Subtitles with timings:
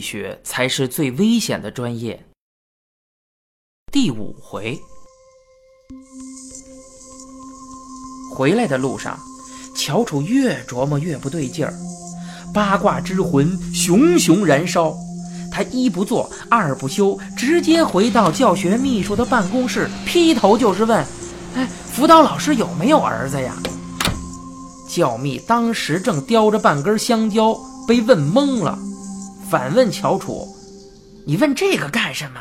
[0.00, 2.24] 学才是最危险的专业。
[3.92, 4.80] 第五回，
[8.32, 9.18] 回来的路上，
[9.76, 11.74] 乔楚越琢磨越不对劲儿，
[12.54, 14.94] 八卦之魂熊熊燃烧。
[15.52, 21.04] 他一不做二不休，直接回到教学秘书的办公室，劈头就是问
[21.56, 23.56] ：“哎，辅导老师有没有儿子呀？”
[24.88, 27.52] 教秘当时正叼着半根香蕉，
[27.86, 28.78] 被问懵了，
[29.50, 30.46] 反问乔楚
[31.26, 32.40] ：“你问这个干什么？”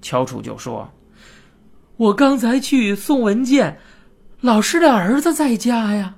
[0.00, 0.88] 乔楚就说
[1.98, 3.80] ：“我刚才去送文件，
[4.40, 6.14] 老师的儿子在家呀。”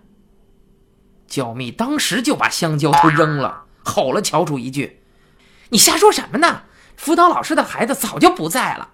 [1.26, 5.00] 教密当时就把香蕉都扔了，吼了乔楚一句。
[5.70, 6.64] 你瞎说什么呢？
[6.96, 8.90] 辅导老师的孩子早就不在了。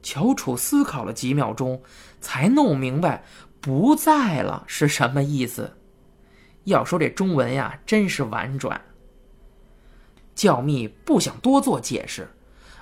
[0.00, 1.82] 乔楚思考了几秒钟，
[2.20, 3.24] 才弄明白
[3.60, 5.76] “不在了”是什么意思。
[6.64, 8.80] 要说这中文呀，真是婉转。
[10.40, 12.26] 教秘不想多做解释，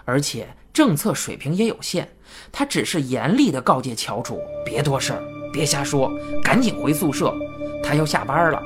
[0.05, 2.09] 而且政策水平也有限，
[2.53, 5.20] 他只是严厉的告诫乔楚别多事儿，
[5.53, 6.09] 别瞎说，
[6.41, 7.34] 赶紧回宿舍，
[7.83, 8.62] 他要下班了。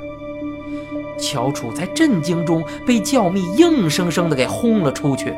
[1.18, 5.34] 乔楚在震惊中被教秘硬生生的给轰了出去。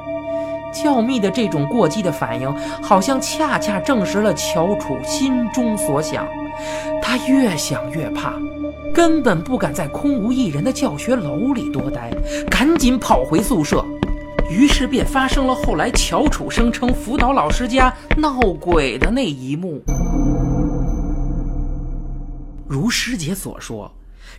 [0.73, 6.27] 教秘的这种过激的反应，好像恰恰证实了乔楚心中所想。
[7.01, 8.33] 他越想越怕，
[8.95, 12.12] 根本不敢在空无一人的教学楼里多待，
[12.48, 13.84] 赶紧跑回宿舍。
[14.48, 19.83] 于是便发生了后来乔楚声称辅导老师家闹鬼的那一幕。
[22.69, 23.92] 如师姐所说。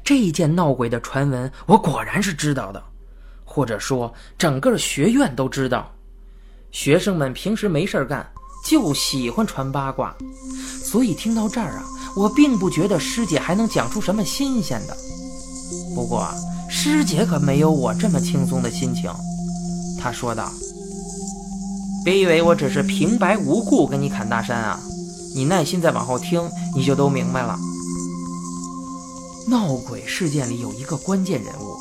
[0.04, 2.84] 这件闹鬼的传闻，我果然是知道的，
[3.44, 5.92] 或者说整个学院都知道。
[6.72, 8.28] 学生们平时没事干，
[8.64, 10.14] 就喜欢传八卦，
[10.84, 11.84] 所以听到这儿啊，
[12.16, 14.96] 我并不觉得师姐还能讲出什么新鲜的。
[15.94, 16.28] 不过
[16.70, 19.12] 师姐可没有我这么轻松的心情，
[20.00, 20.52] 她说道
[22.06, 24.80] ：“别以为我只是平白无故跟你侃大山啊，
[25.34, 26.42] 你耐心再往后听，
[26.76, 27.58] 你就都明白了。”
[29.48, 31.76] 闹鬼事件里有一个关键人物，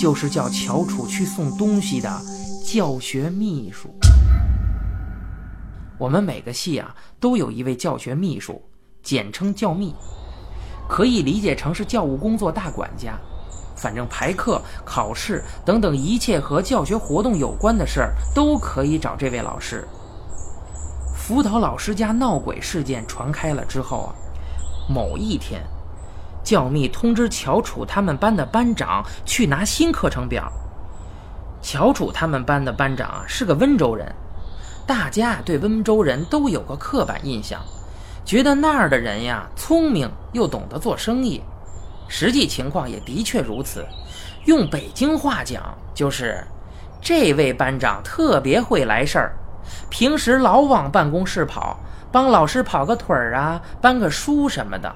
[0.00, 2.20] 就是叫乔楚去送东西的
[2.64, 3.88] 教学秘书。
[5.98, 8.62] 我们每个系啊都有一位教学秘书，
[9.02, 9.94] 简称教秘，
[10.88, 13.18] 可以理解成是教务工作大管家。
[13.76, 19.88] 反正排课、考试等等一切和教学活动有关的事儿，都可以找这位老师。
[21.14, 24.10] 辅导老师家闹鬼事件传开了之后啊，
[24.88, 25.62] 某一天。
[26.42, 30.50] 教秘通知乔楚他们班的班长去拿新课程表。
[31.62, 34.10] 乔楚他们班的班长啊是个温州人，
[34.86, 37.62] 大家对温州人都有个刻板印象，
[38.24, 41.42] 觉得那儿的人呀聪明又懂得做生意。
[42.08, 43.86] 实际情况也的确如此。
[44.46, 45.62] 用北京话讲
[45.94, 46.42] 就是，
[47.00, 49.32] 这位班长特别会来事儿，
[49.90, 51.78] 平时老往办公室跑，
[52.10, 54.92] 帮老师跑个腿儿啊，搬个书什么的。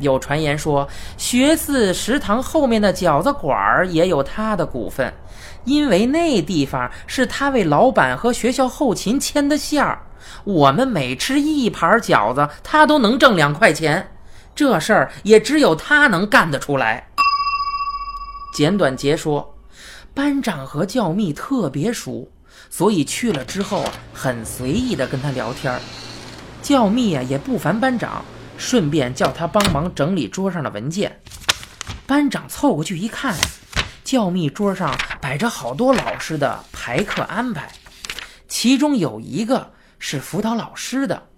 [0.00, 5.12] 有传言说，学寺食堂后面的饺子馆儿也有他的股份，
[5.64, 10.00] 因为那地方是他为老板和学校后勤牵的线儿。
[10.44, 14.12] 我们每吃一盘饺子，他都能挣两块钱，
[14.54, 17.08] 这事儿也只有他能干得出来。
[18.54, 19.56] 简短截说，
[20.14, 22.30] 班长和教秘特别熟，
[22.70, 25.80] 所以去了之后，很随意的跟他聊天
[26.60, 28.24] 教秘啊，也不烦班长。
[28.60, 31.20] 顺便叫他帮忙整理桌上的文件。
[32.08, 33.32] 班长凑过去一看，
[34.02, 37.70] 教秘桌上摆着好多老师的排课安排，
[38.48, 41.28] 其中有一个是辅导老师的。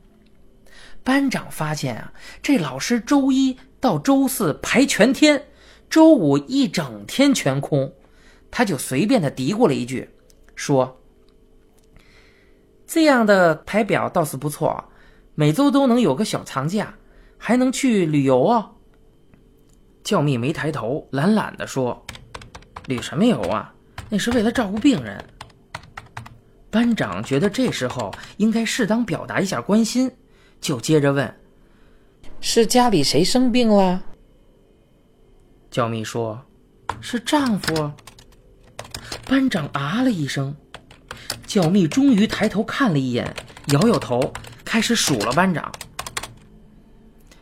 [1.02, 2.12] 班长发现啊，
[2.42, 5.46] 这老师周一到周四排全天，
[5.88, 7.92] 周五一整天全空，
[8.50, 10.08] 他就随便的嘀咕了一句，
[10.54, 11.00] 说
[12.86, 14.84] ：“这样的排表倒是不错，
[15.34, 16.94] 每周都能有个小长假。”
[17.42, 18.70] 还能去旅游啊？
[20.04, 22.04] 教秘没抬头，懒懒地说
[22.84, 23.74] ：“旅什么游啊？
[24.10, 25.24] 那是为了照顾病人。”
[26.70, 30.10] 班长觉得这时候应该适当表达一下关心，
[30.60, 31.34] 就接着问
[32.40, 34.02] ：“是家里谁生病了？”
[35.70, 36.46] 教秘说
[37.00, 37.90] ：“是丈夫。”
[39.26, 40.54] 班长啊了一声，
[41.46, 43.34] 教秘终于抬头看了一眼，
[43.72, 44.32] 摇摇头，
[44.64, 45.70] 开始数了班长。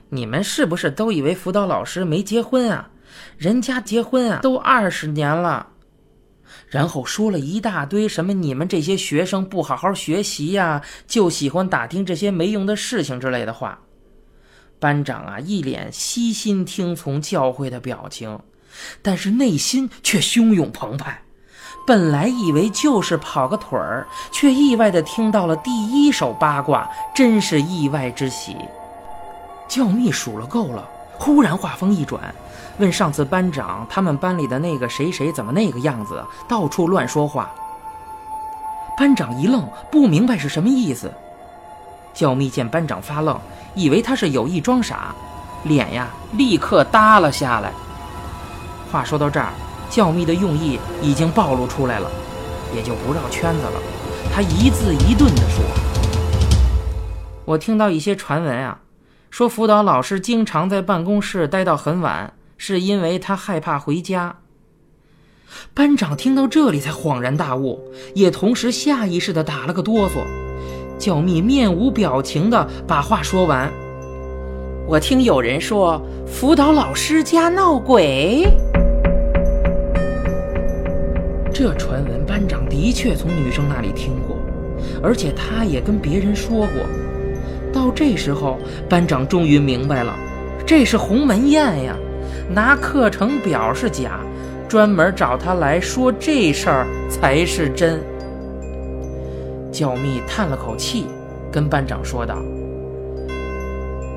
[0.09, 2.91] 你们是不是都以为辅导老师没结婚啊？
[3.37, 5.67] 人家结婚啊，都二十年了。
[6.71, 13.79] 然后说了一大堆什么你们这些学生不好好学习呀，就喜欢打听这些没用的事情之类的话。
[14.79, 18.39] 班长啊，一脸悉心听从教诲的表情，
[19.03, 21.21] 但是内心却汹涌澎湃。
[21.87, 28.55] 本来以为就是跑个腿儿，却意外的听到了第一手八卦，真是意外之喜。
[29.67, 32.35] 教秘数了够了，忽然话锋一转，
[32.79, 37.51] 问上次班长他们班里的那个谁谁怎么那个样子，到处乱说话。
[38.97, 41.13] 班长一愣，不明白是什么意思。
[42.15, 43.39] 教秘见班长发愣，
[43.75, 45.15] 以为他是有意装傻，
[45.65, 47.73] 脸呀立刻耷了下来。
[48.91, 49.49] 话说到这儿。
[49.91, 52.11] 教秘的用意已经暴露出来了，
[52.77, 53.81] 也就不绕圈子了。
[54.31, 55.65] 他一字一顿地说
[57.47, 58.81] ：“我听到一些传闻啊，
[59.31, 64.37] 说辅导老师经常在办公室待到很晚，是因为他害怕回家。”
[65.73, 67.81] 班长听到这里才恍然大悟，
[68.15, 70.23] 也同时下意识地打了个哆嗦。
[70.99, 73.73] 教秘面无表情地把话说完
[74.87, 78.45] ：“我听有人说辅导老师家闹鬼。”
[81.55, 84.37] 这传闻，班长的确从女生那里听过，
[85.03, 86.69] 而且他也跟别人说过。
[87.73, 88.59] 到这时候，
[88.89, 90.15] 班长终于明白了，
[90.67, 91.97] 这是鸿门宴呀，
[92.49, 94.21] 拿课程表是假，
[94.69, 98.03] 专门找他来说这事儿才是真。
[99.71, 101.07] 教秘叹了口气，
[101.53, 102.43] 跟班长说道：“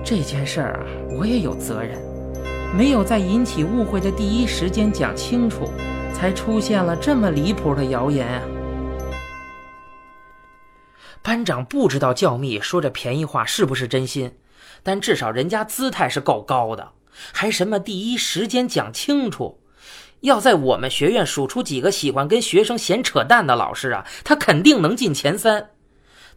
[0.03, 0.85] 这件事儿啊，
[1.17, 1.97] 我也有责任，
[2.75, 5.69] 没有在引起误会的第一时间讲清楚。”
[6.13, 8.41] 才出现了这么离谱的谣言啊！
[11.23, 14.31] 班长不知道教秘说这便宜话是不是真心，
[14.83, 16.87] 但至少人家姿态是够高的，
[17.31, 19.59] 还什么第一时间讲清楚。
[20.21, 25.71] 要在我们学院数出几个喜欢跟学生闲扯淡的老师啊，他肯定能进前三。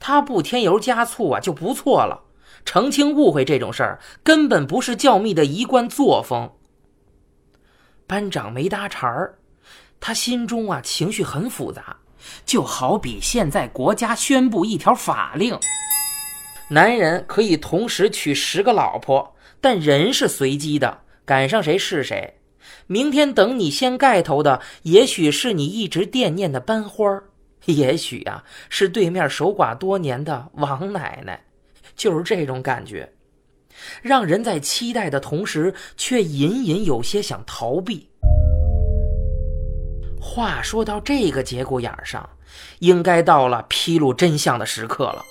[0.00, 2.22] 他不添油加醋啊就不错了。
[2.64, 6.50] 澄清误会这种事儿，根本不是教秘的一贯作风。
[8.06, 9.38] 班长没搭茬儿。
[10.00, 11.96] 他心中啊情绪很复杂，
[12.46, 15.58] 就好比现在国家宣布一条法令：
[16.68, 19.33] 男人可以同时娶十个老婆，
[19.64, 22.34] 但人是随机的，赶上谁是谁。
[22.86, 27.22] 明天等你掀盖头的，也许是你一直惦念的班花
[27.64, 31.42] 也许啊是对面守寡多年的王奶奶。
[31.96, 33.10] 就是这种感觉，
[34.02, 38.10] 让人在期待的同时，却隐隐有些想逃避。
[40.20, 42.28] 话说到这个节骨眼上，
[42.80, 45.24] 应该到了披露真相的时刻了。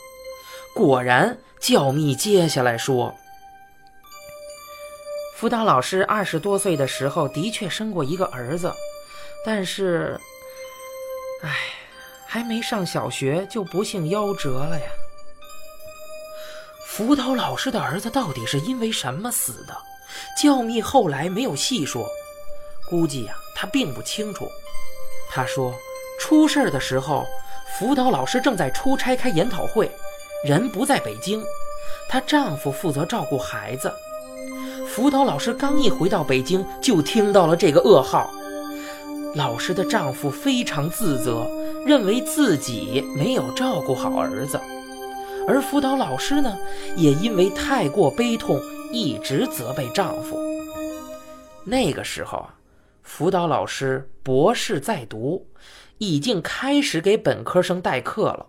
[0.74, 3.13] 果然，教秘接下来说
[5.35, 8.74] ：“辅导老师二十多岁的时候的确生过一个儿子，
[9.45, 10.18] 但是，
[11.41, 11.50] 唉，
[12.25, 14.85] 还没上小学就不幸夭折了呀。
[16.85, 19.75] 辅导老师的儿子到底是因为什么死的？
[20.41, 22.07] 教秘后来没有细说，
[22.88, 24.47] 估计呀，他并不清楚。”
[25.30, 25.74] 他说
[26.19, 27.25] ：“出事的时候，
[27.77, 29.91] 辅导老师正在出差开研讨会，
[30.45, 31.44] 人不在北京，
[32.07, 33.91] 她丈夫负责照顾孩子。
[34.95, 38.31] 辅导老师刚一回到北京，就听到了这个噩耗。
[39.34, 41.48] 老师的丈夫非常自责，
[41.84, 44.62] 认为自己没有照顾好儿子，
[45.47, 46.56] 而辅导老师呢，
[46.95, 50.38] 也因为太过悲痛，一直责备丈夫。
[51.64, 52.54] 那个时候啊。”
[53.02, 55.47] 辅导老师博士在读，
[55.97, 58.45] 已经开始给本科生代课了。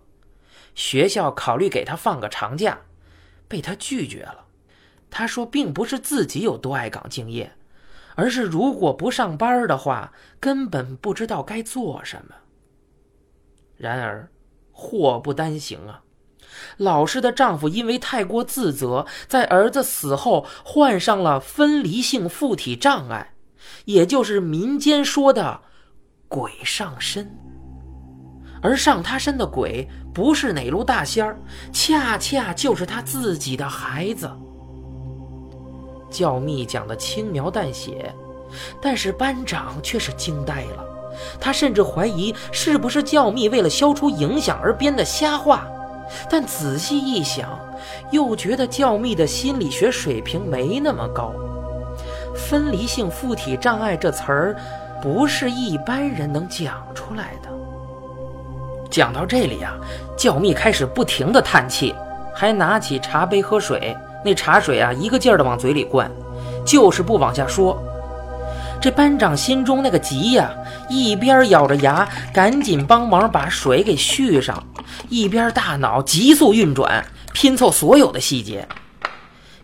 [0.74, 2.78] 学校考虑给他放个长假，
[3.48, 4.43] 被他拒绝了。
[5.16, 7.52] 他说，并不是自己有多爱岗敬业，
[8.16, 12.34] 而是如果不上班的话，根本不知道该做什么。
[13.76, 14.28] 然而，
[14.72, 16.02] 祸不单行啊！
[16.78, 23.34] 老师的丈夫因为太过自责，在儿子死后患上了分离性附体障碍。
[23.84, 25.60] 也就是民间说的
[26.26, 27.38] “鬼上身”，
[28.60, 31.38] 而上他身的鬼不是哪路大仙儿，
[31.72, 34.28] 恰恰就是他自己的孩子。
[36.14, 38.14] 教秘讲的轻描淡写，
[38.80, 40.86] 但是班长却是惊呆了。
[41.40, 45.66] 他甚至怀疑是不是教秘为了消除影响而编的瞎话，
[46.30, 47.58] 但仔细一想，
[48.12, 51.32] 又觉得教秘的心理学水平没那么高。
[52.36, 54.56] 分离性附体障碍这词儿，
[55.02, 57.48] 不是一般人能讲出来的。
[58.88, 59.74] 讲到这里啊，
[60.16, 61.92] 教秘开始不停的叹气，
[62.32, 63.96] 还拿起茶杯喝水。
[64.24, 66.10] 那茶水啊，一个劲儿的往嘴里灌，
[66.64, 67.80] 就是不往下说。
[68.80, 70.50] 这班长心中那个急呀，
[70.88, 74.62] 一边咬着牙赶紧帮忙把水给续上，
[75.08, 78.66] 一边大脑急速运转，拼凑所有的细节。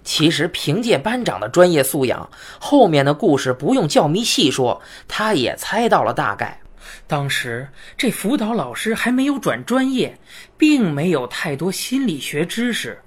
[0.02, 6.58] 其实凭借班长的专业素养，后面的故事不用教迷细说，他也猜到了大概。
[7.06, 10.18] 当时这辅导老师还没有转专业，
[10.56, 12.98] 并没有太多心理学知识。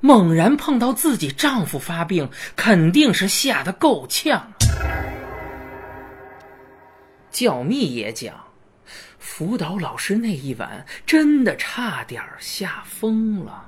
[0.00, 4.52] 猛然碰到自己丈夫发病，肯定是吓得够呛。
[7.30, 8.34] 教秘也讲，
[9.18, 13.64] 辅导老师那一晚真的差点吓疯了。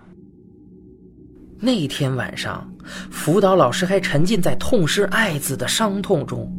[1.59, 2.67] 那天晚上，
[3.11, 6.51] 辅导老师还沉浸在痛失爱子的伤痛中。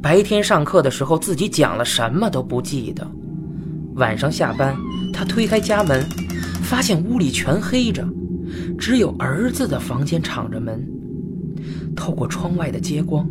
[0.00, 3.06] 白天上课的时候，自己讲了什么都不记得。
[3.96, 4.76] 晚上下班，
[5.12, 6.06] 他推开家门，
[6.62, 8.06] 发现屋里全黑着，
[8.78, 10.86] 只有儿子的房间敞着门。
[11.96, 13.26] 透过窗外的街光，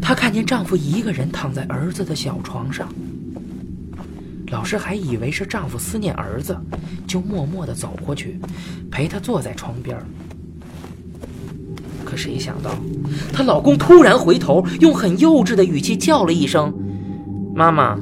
[0.00, 2.88] 她看见丈夫一个人躺在儿子的小床上。
[4.50, 6.56] 老师还以为是丈夫思念儿子，
[7.06, 8.38] 就默默地走过去，
[8.90, 9.98] 陪他坐在床边。
[12.04, 12.70] 可谁想到，
[13.32, 16.72] 她老公突然回头，用很幼稚的语气叫了一声
[17.52, 17.98] ：“妈妈。”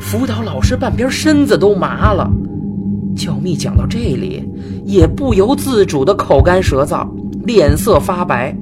[0.00, 2.30] 辅导老师半边身子都麻了。
[3.14, 4.42] 教蜜讲到这里，
[4.84, 7.06] 也不由自主的口干舌燥，
[7.44, 8.56] 脸色发白。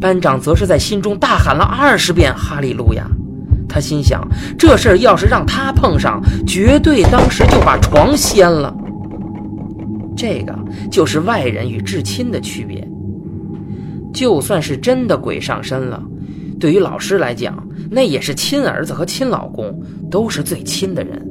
[0.00, 3.06] 班长则是在心中大喊了二十遍“哈利路亚”。
[3.68, 4.26] 他心想，
[4.56, 8.74] 这事儿要是让他碰上，绝对当时就把床掀了。
[10.16, 10.56] 这个
[10.90, 12.86] 就是外人与至亲的区别。
[14.14, 16.02] 就算是真的鬼上身了，
[16.58, 19.78] 对于老师来讲，那也是亲儿子和亲老公，
[20.10, 21.22] 都是最亲的人。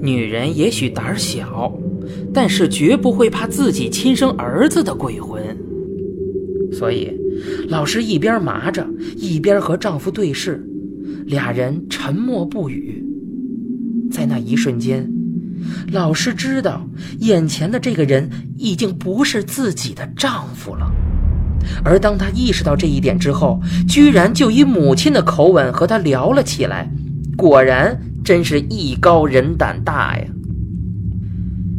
[0.00, 1.72] 女人也许胆小，
[2.32, 5.42] 但是绝不会怕自己亲生儿子的鬼魂。
[6.72, 7.10] 所以，
[7.68, 8.86] 老师一边麻着，
[9.16, 10.64] 一边和丈夫对视，
[11.26, 13.04] 俩人沉默不语。
[14.10, 15.10] 在那一瞬间，
[15.92, 16.88] 老师知道
[17.20, 20.90] 眼前的这个人已经不是自己的丈夫了。
[21.84, 26.90] 而当他意识到这一点之后，居然就以母亲的口吻和他聊了起来。
[27.36, 30.24] 果然，真是艺高人胆大呀！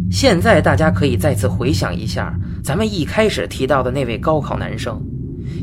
[0.10, 5.00] 现在大家可以再次回想一下，咱们一开始提到的那位高考男生，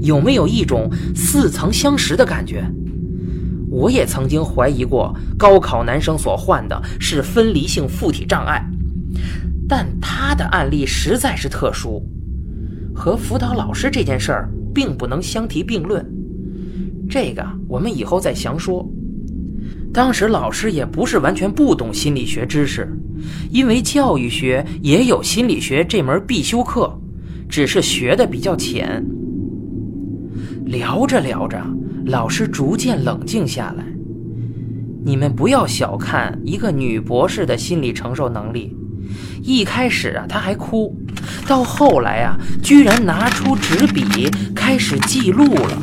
[0.00, 2.64] 有没有一种似曾相识的感觉？
[3.68, 8.64] 我也曾经怀疑过，高考男生所患的是分离性附体障碍，
[9.68, 12.00] 但他的案例实在是特殊。
[12.94, 16.06] 和辅导老师这件事儿并不能相提并论，
[17.10, 18.88] 这个我们以后再详说。
[19.96, 22.86] 当时老师也不是完全不懂心理学知识，
[23.50, 27.00] 因为教育学也有心理学这门必修课，
[27.48, 29.02] 只是学的比较浅。
[30.66, 31.58] 聊着聊着，
[32.04, 33.86] 老师逐渐冷静下来。
[35.02, 38.76] 你们不要小看一个女博士的心理承受能力。
[39.42, 40.94] 一开始啊，她还哭。
[41.48, 45.82] 到后来啊，居然拿出纸笔开始记录了。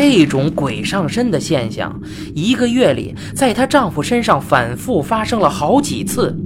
[0.00, 2.00] 这种鬼上身的现象，
[2.32, 6.38] 一个月里在她丈夫身上反复发生了好几次。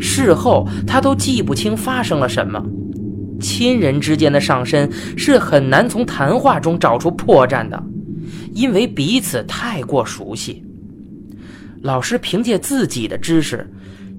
[0.00, 2.64] 事后她都记不清发生了什么。
[3.40, 4.88] 亲人之间的上身
[5.18, 7.82] 是很难从谈话中找出破绽的，
[8.52, 10.64] 因为彼此太过熟悉。
[11.82, 13.68] 老师凭借自己的知识。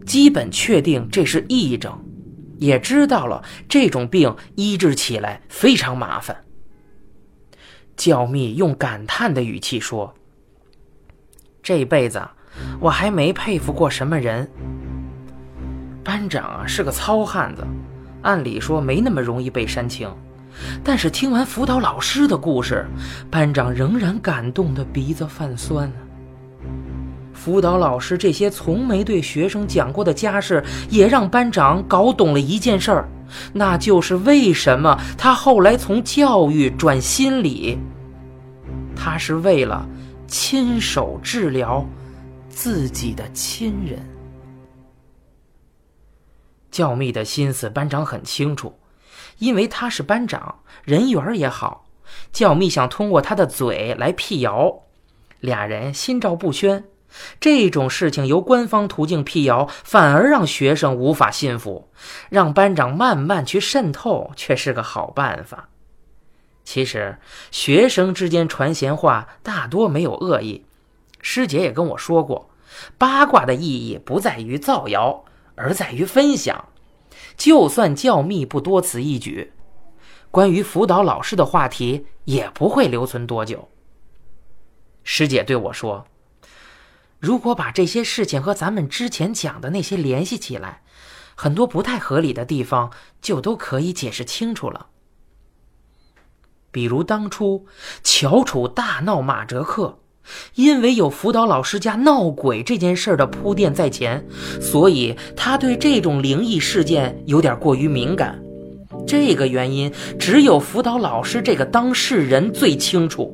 [0.05, 1.97] 基本确定这是癔症，
[2.57, 6.36] 也知道了这种病医治起来非常麻烦。
[7.98, 10.13] 教秘用感叹的语气说
[11.62, 12.22] ：“这辈子
[12.80, 14.50] 我还没佩服过什么人。
[16.04, 17.66] 班长啊是个糙汉子，
[18.22, 20.10] 按理说没那么容易被煽情，
[20.84, 22.86] 但是听完辅导老师的故事，
[23.30, 25.92] 班长仍然感动的鼻子泛酸。”
[27.38, 33.08] 辅导老师这些从没对学生讲过的家事，也让班长搞懂了一件事儿，
[33.53, 37.77] 那就是为什么他后来从教育转心理。
[38.96, 39.88] 他是为了
[40.27, 41.86] 亲手治疗
[42.50, 44.00] 自己的亲人。
[46.72, 48.77] 教秘的心思，班长很清楚，
[49.38, 51.86] 因为他是班长，人缘也好。
[52.34, 54.74] 教秘想通过他的嘴来辟谣，
[55.39, 56.84] 俩人心照不宣。
[57.39, 61.89] 这种事情由官方途径辟谣，反而让学生无法信服，
[62.29, 65.69] 让班长慢慢去渗透，却是个好办法。
[66.63, 67.17] 其实，
[67.50, 70.65] 学生之间传闲话大多没有恶意。
[71.21, 72.50] 师姐也跟我说过，
[72.97, 75.24] 八卦的意义不在于造谣，
[75.55, 76.67] 而在于分享。
[77.38, 79.53] 就算教秘不多此一举，
[80.29, 83.69] 关于辅导老师的话题也不会留存多久。
[85.03, 86.05] 师姐对我说。
[87.19, 90.81] 如果把这些事情和咱们之前讲的那些联系起来，
[91.36, 94.88] 很多不太合理的地方就都可以解释清楚了。
[96.71, 97.65] 比如当初
[98.03, 100.00] 乔楚大闹马哲克，
[100.55, 104.27] 因为有辅导老师家闹鬼这件事的铺垫在前，
[104.62, 108.39] 所以他对这种灵异事件有点过于敏感。
[109.07, 113.33] 这个原因只有辅导老师这个当事人最清楚，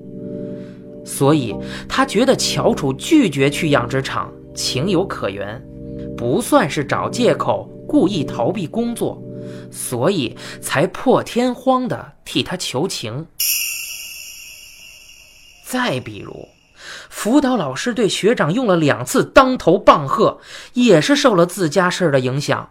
[1.05, 1.55] 所以
[1.88, 5.62] 他觉得乔楚拒绝去养殖场情有可原，
[6.17, 9.22] 不算是找借口故意逃避工作，
[9.72, 13.27] 所以才破天荒的替他求情。
[15.65, 16.48] 再比如，
[17.10, 20.39] 辅导老师对学长用了两次当头棒喝，
[20.74, 22.69] 也是受了自家事儿的影响。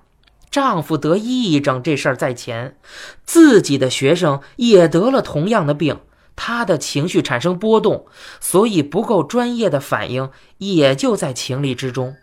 [0.51, 2.77] 丈夫得癔症这事儿在前，
[3.25, 5.99] 自己的学生也得了同样的病，
[6.35, 8.07] 他的情绪产生波动，
[8.41, 12.17] 所以不够专业的反应也就在情理之中。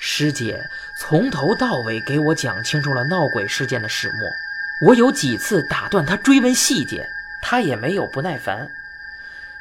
[0.00, 0.60] 师姐
[1.00, 7.06] 从头到尾给我讲清楚了闹鬼事件的始末，我有几次打断她追问细节，
[7.42, 8.68] 她也没有不耐烦。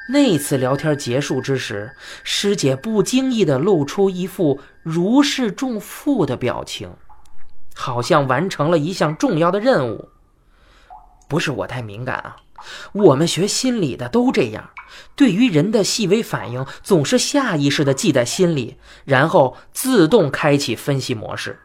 [0.10, 1.92] 那次聊天结束之时，
[2.24, 6.94] 师姐不经意地露出一副如释重负的表情，
[7.74, 10.10] 好像完成了一项重要的任务。
[11.30, 12.36] 不是我太敏感啊，
[12.94, 14.70] 我们学心理的都这样，
[15.16, 21.60] 对于人的细微反应总是下意识地记在心里，然后自动开启分析模式。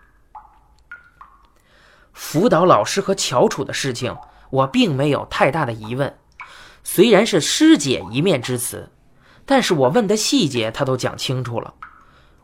[2.12, 4.16] 辅导老师和乔楚的事情，
[4.50, 6.18] 我并没有太大的疑问。
[6.82, 8.90] 虽然是师姐一面之词，
[9.46, 11.74] 但是我问的细节她都讲清楚了，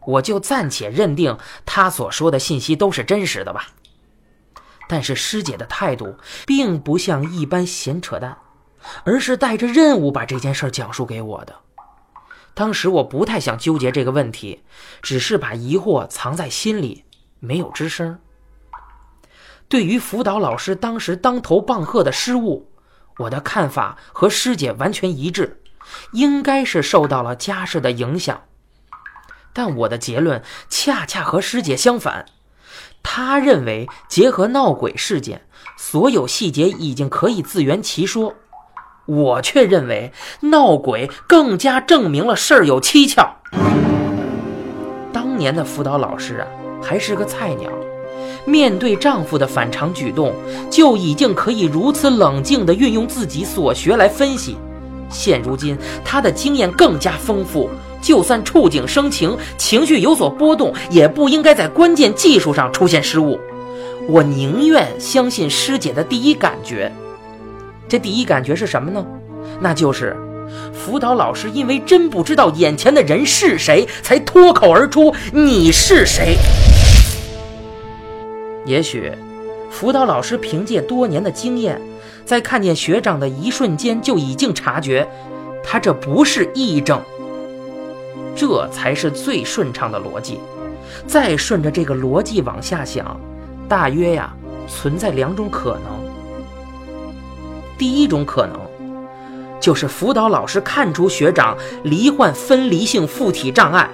[0.07, 3.69] 我就暂且认定她所说的信息都是真实的吧。
[4.95, 8.39] 但是师姐的态度并不像一般闲扯淡，
[9.03, 11.53] 而是带着任务把这件事讲述给我的。
[12.55, 14.63] 当时我不太想纠结这个问题，
[15.03, 17.03] 只是把疑惑藏在心里，
[17.41, 18.21] 没有吱声。
[19.69, 22.71] 对于辅导老师当时当头棒喝的失误。
[23.19, 25.61] 我的看法和师姐完全一致，
[26.13, 28.45] 应该是受到了家事的影响。
[29.53, 32.27] 但我的结论恰恰和师姐相反，
[33.05, 35.41] 她认为结合闹鬼事件，
[35.77, 38.35] 所有细节已经可以自圆其说。
[39.07, 43.37] 我却认为闹鬼更加证明了事儿有蹊跷。
[45.13, 46.47] 当年的辅导老师啊，
[46.83, 47.71] 还是个菜鸟。
[48.47, 50.33] 面对丈夫的反常举动，
[50.71, 54.57] 就已经可以如此冷静地运用自己所学来分析。
[55.11, 57.71] 现如今，她的经验更加丰富，
[58.05, 63.41] 就算触景生情，情绪有所波动，也不应该在关键技术上出现失误。
[64.07, 66.93] 我宁愿相信师姐的第一感觉。
[67.89, 69.03] 这第一感觉是什么呢？
[69.59, 70.15] 那就是
[70.75, 76.37] 辅导老师因为真不知道眼前的人是谁，才脱口而出：“你是谁？”
[78.67, 79.11] 也许，
[79.71, 81.81] 辅导老师凭借多年的经验，
[82.27, 85.09] 在看见学长的一瞬间就已经察觉，
[85.63, 87.01] 他这不是癔症。
[88.35, 90.41] 这才是最顺畅的逻辑。
[91.07, 93.19] 再顺着这个逻辑往下想，
[93.69, 94.33] 大约呀
[94.69, 95.93] 存在两种可能。
[97.77, 98.59] 第一种可能，
[99.61, 103.89] 就是辅导老师看出学长罹患分离性附体障碍，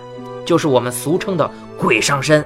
[0.45, 2.45] 就是我们俗称的鬼上身。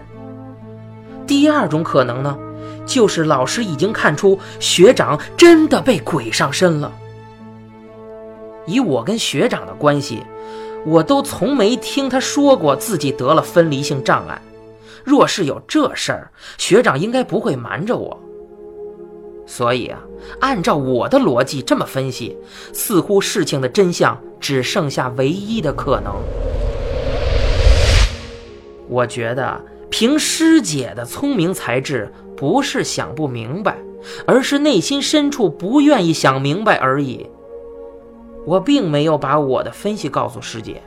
[1.27, 2.39] 第二种可能呢，
[2.87, 6.93] 就是老师已经看出学长真的被鬼上身了。
[8.67, 10.23] 以我跟学长的关系，
[10.85, 14.41] 我都从没听他说过自己得了分离性障碍。
[15.05, 18.19] 若是有这事儿，学长应该不会瞒着我。
[19.47, 20.01] 所以啊，
[20.41, 22.37] 按照我的逻辑这么分析，
[22.73, 26.15] 似乎事情的真相只剩下唯一的可能。
[28.89, 29.61] 我觉得。
[29.91, 33.77] 凭师姐的聪明才智，不是想不明白，
[34.27, 37.25] 而是内心深处不愿意想明白而已。
[38.47, 40.83] 我并没有把我的分析告诉师姐，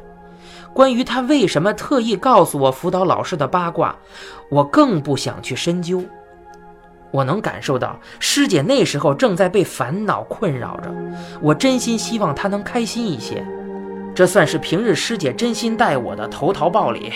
[0.73, 3.95] 关于她为什么特意告诉我辅导老师的八卦，
[4.49, 6.03] 我更不想去深究。
[7.09, 10.93] 我能感受到师姐那时候正在被烦恼困扰着，
[11.41, 13.43] 我真心希望她能开心一些。
[14.13, 17.13] 这算是平日师姐真心待我的投桃报李。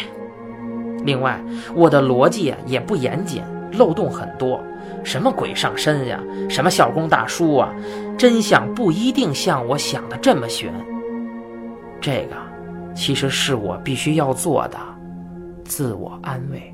[1.03, 1.43] 另外，
[1.75, 4.63] 我的逻辑也不严谨，漏洞很多。
[5.03, 6.19] 什么鬼上身呀？
[6.49, 7.73] 什么校工大叔啊？
[8.17, 10.73] 真相不一定像我想的这么悬。
[11.99, 12.35] 这个，
[12.95, 14.77] 其实是我必须要做的
[15.63, 16.70] 自我安慰。